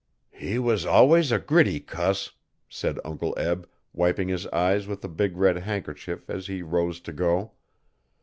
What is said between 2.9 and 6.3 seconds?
Uncle Eb, wiping his eyes with a big red handkerchief